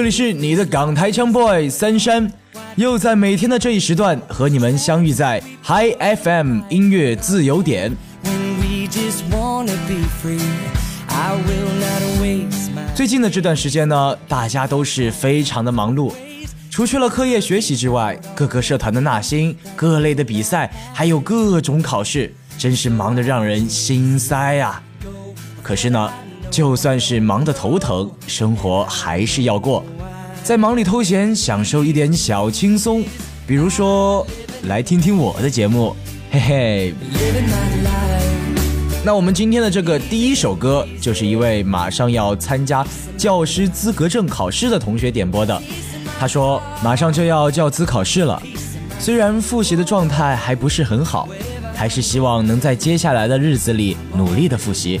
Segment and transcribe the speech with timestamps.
[0.00, 2.32] 这里是你的港台腔 boy 三山，
[2.76, 5.92] 又在每天的这一时段和你们相遇在 Hi
[6.22, 7.94] FM 音乐自由点。
[12.94, 16.14] 最近的这段时间呢，大家都是非常的忙碌，
[16.70, 24.82] 除去了课业学习之外，各个社团的纳新、各类的比赛，还有各种考试，真是忙得让人心塞啊。
[25.62, 26.10] 可是呢，
[26.50, 29.84] 就算是忙得头疼，生活还是要过，
[30.42, 33.04] 在忙里偷闲，享受一点小轻松，
[33.46, 34.26] 比如说
[34.64, 35.94] 来听听我的节目，
[36.32, 36.94] 嘿嘿。
[39.04, 42.84] 那我们今天的这个第一首歌，就是一位马上要参加
[43.16, 45.62] 教师资格证考试的同学点播的。
[46.18, 48.42] 他说，马上就要教资考试了，
[48.98, 51.28] 虽然复习的状态还不是很好，
[51.74, 55.00] 还是希望能在接下来的日子里努力的复习，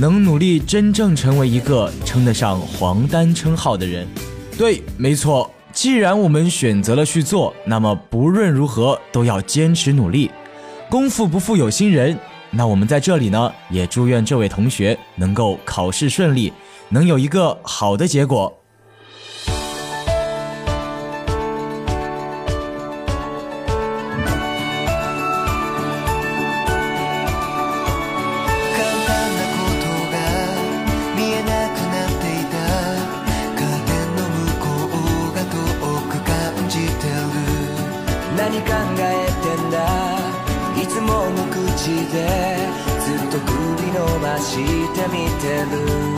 [0.00, 4.08] 能努力真正成为一个称得上黄丹称号的人。
[4.56, 10.30] 对，没错，既然我们选择了去做，那么不论如何都要坚持努力。
[10.88, 12.18] 功夫不负有心人。
[12.50, 16.50] 那我们在这里呢，也祝愿这位同学能够考试顺利，
[16.88, 18.50] 能有一个好的结果。
[44.99, 46.08] て見てる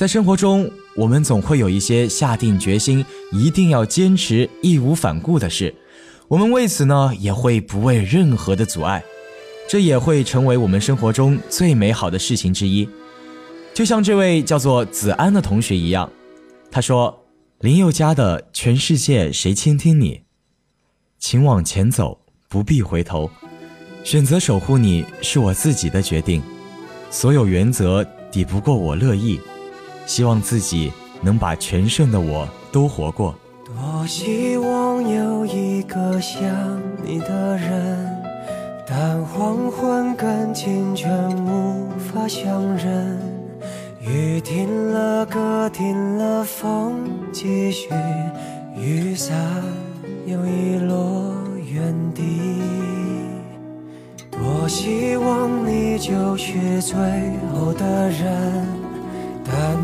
[0.00, 0.66] 在生活中，
[0.96, 5.74] 我们总会有一些下定决心一定要坚持、义无反顾的事，
[6.26, 9.04] 我们为此呢也会不畏任何的阻碍，
[9.68, 12.88] 这也会成为我们生活中最美好的事情之一。
[13.74, 16.10] 就像这位叫做子安的同学一样，
[16.70, 17.26] 他说
[17.60, 20.14] ：“林宥嘉的《全世界谁倾听你》，
[21.18, 22.18] 请往前走，
[22.48, 23.30] 不必回头，
[24.02, 26.42] 选择守护你是我自己的决定，
[27.10, 29.38] 所有原则抵不过我乐意。”
[30.06, 30.92] 希望自己
[31.22, 33.34] 能把全盛的我都活过。
[33.64, 36.42] 多希望有一个像
[37.04, 38.22] 你的人，
[38.86, 43.18] 但黄昏跟清晨无法相认。
[44.00, 47.88] 雨停了，歌停了，风继续，
[48.76, 49.36] 雨伞
[50.26, 51.32] 又遗落
[51.70, 52.22] 原地。
[54.32, 56.96] 多希望你就是最
[57.52, 58.79] 后的人。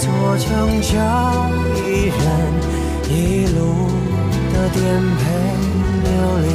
[0.00, 0.94] 座城郊，
[1.74, 2.14] 一人，
[3.10, 3.58] 一路
[4.52, 4.78] 的颠
[5.16, 5.22] 沛
[6.04, 6.06] 流
[6.44, 6.46] 离。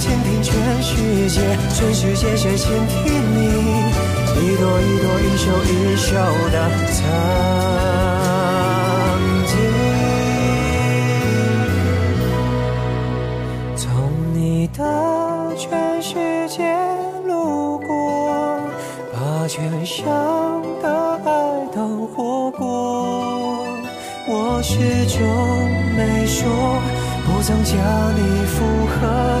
[0.00, 0.96] 倾听全世
[1.28, 1.42] 界，
[1.74, 3.04] 全世界谁倾听
[3.36, 3.38] 你？
[4.40, 6.08] 一朵一朵，一首一首
[6.50, 6.96] 的曾
[9.44, 9.52] 经。
[13.76, 13.84] 从
[14.32, 14.80] 你的
[15.58, 16.64] 全世界
[17.26, 18.58] 路过，
[19.12, 20.06] 把全盛
[20.82, 20.88] 的
[21.26, 21.28] 爱
[21.74, 23.66] 都活过。
[24.26, 24.78] 我始
[25.08, 25.20] 终
[25.94, 26.48] 没说。
[27.22, 27.76] 不曾将
[28.16, 29.40] 你附和，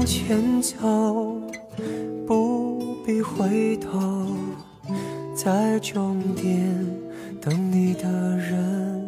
[0.00, 0.78] 往前走，
[2.26, 4.00] 不必回头，
[5.34, 6.74] 在终点
[7.38, 9.04] 等你的人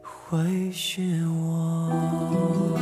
[0.00, 2.78] 会是我。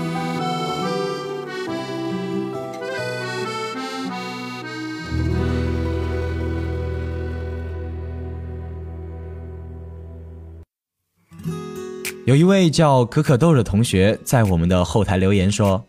[12.26, 15.82] 有一位叫可可豆的同学在我们的后台留言说。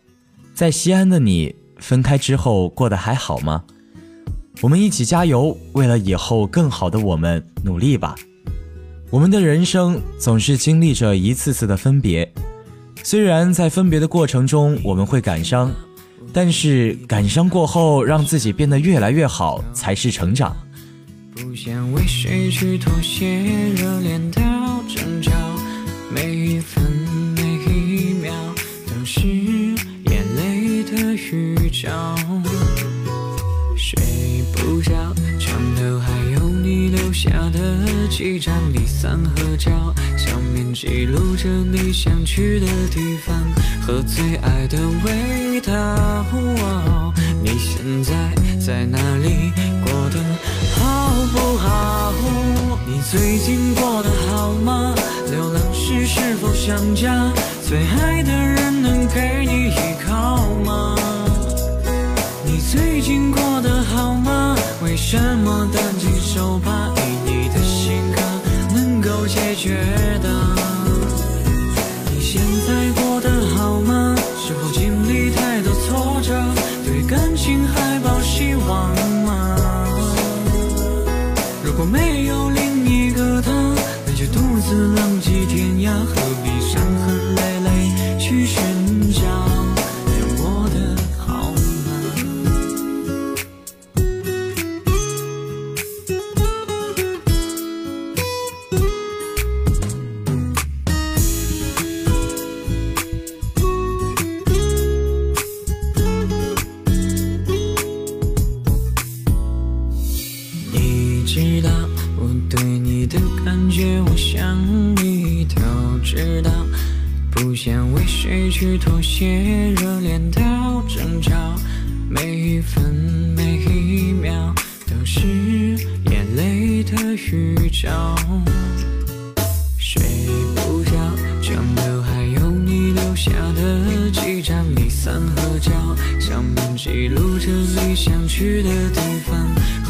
[0.54, 3.64] 在西安的你分开之后过得还好吗？
[4.60, 8.14] 我们一起加油，为了以后更好的我们努力吧。
[9.10, 12.30] 我们的人生总是经历着一次次的分别，
[13.02, 15.70] 虽然在分别的过程中我们会感伤，
[16.32, 20.56] 但是感伤过后让自己变得越来越好才是成长。”
[21.34, 23.26] 不想为谁去妥协，
[23.74, 24.42] 热恋到
[24.86, 25.32] 争吵，
[26.14, 26.91] 每一分
[38.12, 39.72] 几张离散合照，
[40.18, 43.34] 上面记录着你想去的地方
[43.80, 45.72] 和最爱的味道。
[47.42, 48.12] 你现在
[48.60, 49.50] 在哪里？
[49.82, 50.22] 过得
[50.76, 52.12] 好不好？
[52.86, 54.94] 你最近过得好吗？
[55.30, 57.32] 流浪时是否想家？
[57.66, 59.91] 最爱的人能给你一
[69.62, 70.11] 雪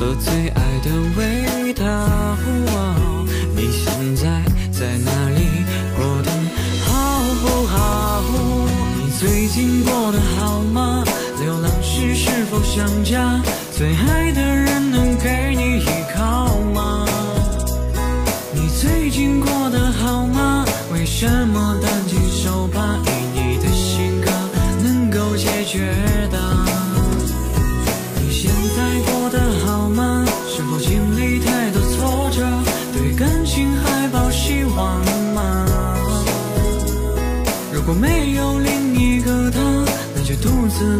[0.02, 1.84] 和最爱的味道。
[3.54, 4.42] 你现在
[4.72, 5.46] 在哪里？
[5.96, 6.30] 过得
[6.84, 6.90] 好
[7.40, 8.20] 不好？
[8.98, 11.04] 你最近过得好吗？
[11.40, 13.40] 流浪时是否想家？
[13.70, 14.21] 最爱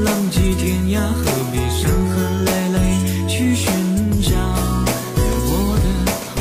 [0.05, 2.79] 浪迹天涯，何必伤痕累累
[3.29, 3.67] 去寻
[4.23, 4.31] 找？
[5.17, 5.87] 我的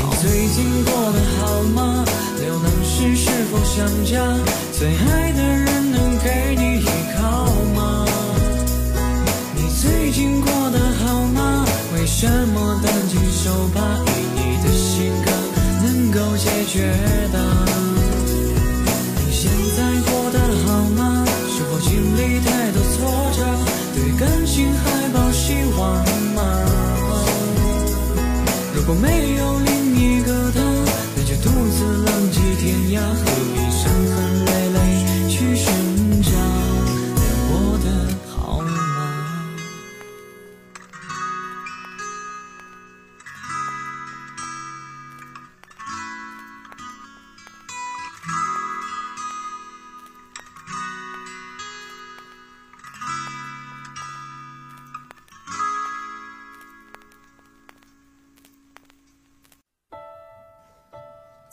[0.20, 2.04] 最近过得好吗？
[2.40, 4.12] 流浪时是否想家？
[4.72, 5.21] 最爱
[28.94, 29.71] 没有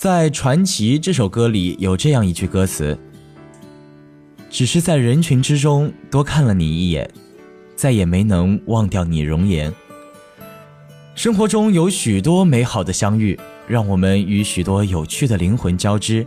[0.09, 2.97] 在《传奇》这首歌里有这样一句歌词
[4.49, 7.07] ：“只是在人群之中多看了你一眼，
[7.75, 9.71] 再也没能忘掉你容颜。”
[11.13, 16.25] 生活中有许多美好的相遇，让我们与许多有趣的灵魂交织，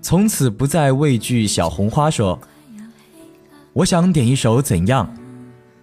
[0.00, 2.40] 从此不再畏惧小红花说
[3.74, 5.12] ：“我想点一首《怎样》，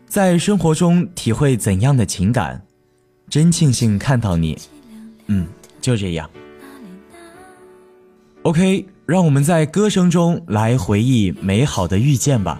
[0.07, 2.65] 在生活中体会怎样的情感，
[3.29, 4.57] 真庆幸看到你。”
[5.27, 5.45] 嗯，
[5.81, 6.29] 就这样。
[8.43, 12.59] OK，让我们在歌声中来回忆美好的遇见吧。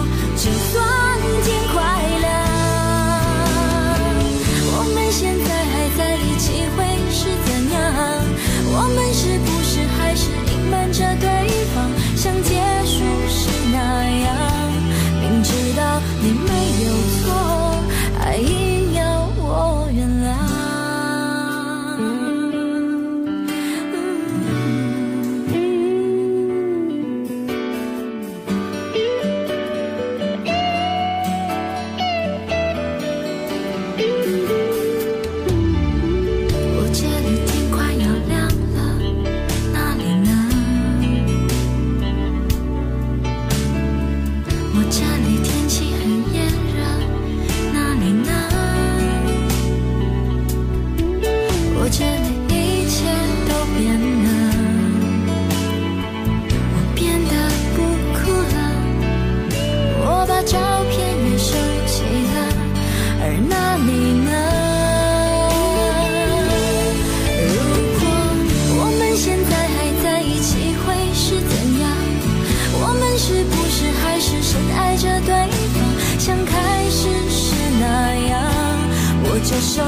[79.71, 79.81] 手，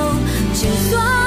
[0.53, 1.22] 就算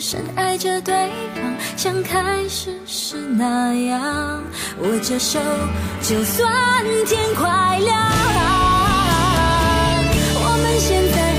[0.00, 0.94] 深爱着对
[1.34, 4.42] 方，像开始时那样？
[4.82, 5.38] 握着手，
[6.00, 6.50] 就算
[7.06, 8.10] 天快亮。
[10.42, 11.29] 我们现在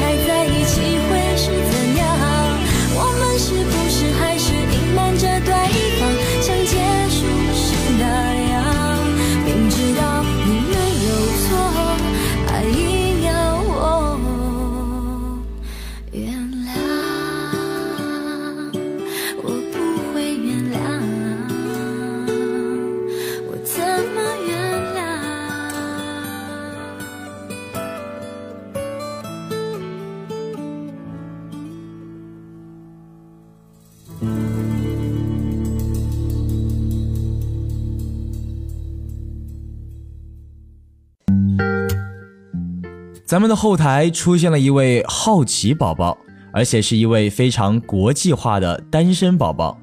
[43.31, 46.17] 咱们的后台出现了一位好奇宝宝，
[46.53, 49.79] 而且是一位非常国际化的单身宝宝。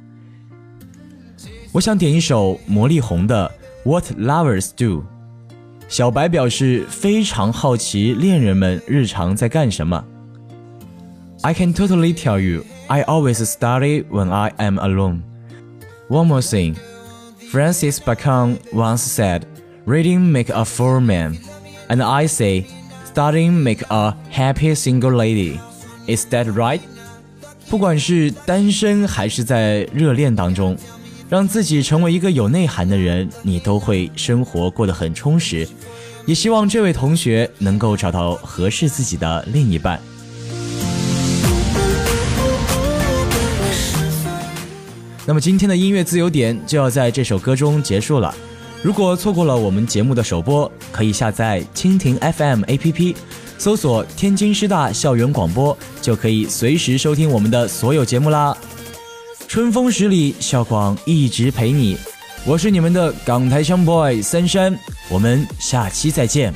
[1.71, 3.51] 我想点一首魔力红的《
[3.89, 5.01] What Lovers Do》。
[5.89, 10.03] 小白表示非常好奇恋人们日常在干什么。
[11.41, 15.23] I can totally tell you, I always study when I am alone.
[16.07, 16.75] One more thing,
[17.51, 19.41] Francis Bacon once said,
[19.85, 21.37] "Reading make a fool man,"
[21.89, 22.65] and I say,
[23.14, 25.58] "Studying make a happy single lady."
[26.06, 26.80] Is that right?
[27.68, 30.76] 不管是单身还是在热恋当中，
[31.28, 35.68] 让自己成为一个有内涵的人，你都会生活过得很充实。
[36.24, 40.00] 也希望这位同学能够找到合适自己的另一半。
[45.26, 48.34] 那么今天的音乐自由点就要在这首歌中结束了。
[48.80, 53.16] 如果错过了我们节目的首播，可以下载蜻蜓 FM APP，
[53.58, 58.56] 搜索“天津师大校园广播”，就可以随时收听我们的所有节目啦。
[59.48, 61.98] 春风十里，校广一直陪你。
[62.46, 66.54] 我是你们的港台腔 boy 三山，我们下期再见。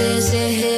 [0.00, 0.77] is it.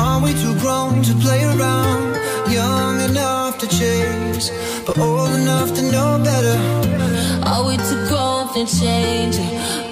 [0.00, 2.16] Are we too grown to play around?
[2.50, 4.50] Young enough to chase,
[4.86, 6.56] but old enough to know better.
[7.46, 9.36] Are we too grown to change?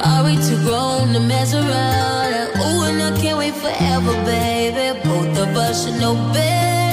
[0.00, 2.56] Are we too grown to mess around?
[2.56, 4.98] Ooh, and I can't wait forever, baby.
[5.04, 6.87] Both of us should know better.